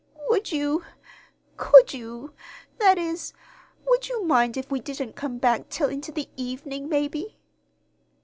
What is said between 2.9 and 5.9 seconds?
is, would you mind if we didn't come back till